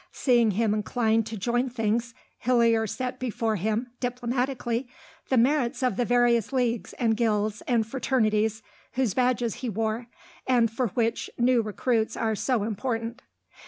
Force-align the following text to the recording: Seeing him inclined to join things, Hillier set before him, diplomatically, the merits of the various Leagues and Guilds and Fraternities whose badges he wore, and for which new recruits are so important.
Seeing 0.11 0.49
him 0.57 0.73
inclined 0.73 1.27
to 1.27 1.37
join 1.37 1.69
things, 1.69 2.15
Hillier 2.39 2.87
set 2.87 3.19
before 3.19 3.57
him, 3.57 3.91
diplomatically, 3.99 4.87
the 5.29 5.37
merits 5.37 5.83
of 5.83 5.95
the 5.95 6.05
various 6.05 6.51
Leagues 6.51 6.93
and 6.93 7.15
Guilds 7.15 7.61
and 7.67 7.85
Fraternities 7.85 8.63
whose 8.93 9.13
badges 9.13 9.57
he 9.61 9.69
wore, 9.69 10.07
and 10.47 10.71
for 10.71 10.87
which 10.87 11.29
new 11.37 11.61
recruits 11.61 12.17
are 12.17 12.33
so 12.33 12.63
important. 12.63 13.21